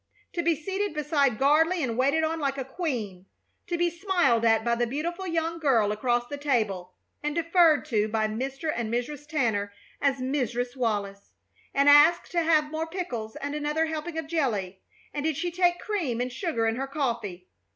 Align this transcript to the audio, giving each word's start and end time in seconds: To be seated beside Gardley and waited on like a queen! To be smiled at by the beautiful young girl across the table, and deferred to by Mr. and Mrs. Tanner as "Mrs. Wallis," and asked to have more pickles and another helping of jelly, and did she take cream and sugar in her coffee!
To 0.33 0.41
be 0.41 0.55
seated 0.55 0.95
beside 0.95 1.37
Gardley 1.37 1.83
and 1.83 1.95
waited 1.95 2.23
on 2.23 2.39
like 2.39 2.57
a 2.57 2.65
queen! 2.65 3.27
To 3.67 3.77
be 3.77 3.91
smiled 3.91 4.43
at 4.43 4.65
by 4.65 4.73
the 4.73 4.87
beautiful 4.87 5.27
young 5.27 5.59
girl 5.59 5.91
across 5.91 6.25
the 6.25 6.39
table, 6.39 6.93
and 7.21 7.35
deferred 7.35 7.85
to 7.89 8.07
by 8.07 8.27
Mr. 8.27 8.73
and 8.75 8.91
Mrs. 8.91 9.27
Tanner 9.27 9.71
as 10.01 10.15
"Mrs. 10.17 10.75
Wallis," 10.75 11.33
and 11.71 11.87
asked 11.87 12.31
to 12.31 12.41
have 12.41 12.71
more 12.71 12.87
pickles 12.87 13.35
and 13.35 13.53
another 13.53 13.85
helping 13.85 14.17
of 14.17 14.25
jelly, 14.25 14.81
and 15.13 15.23
did 15.25 15.37
she 15.37 15.51
take 15.51 15.77
cream 15.77 16.19
and 16.19 16.31
sugar 16.33 16.65
in 16.65 16.77
her 16.77 16.87
coffee! 16.87 17.47